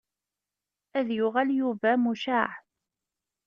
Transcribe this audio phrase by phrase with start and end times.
[0.97, 2.49] Ad yuɣal Yuba mucaɛ.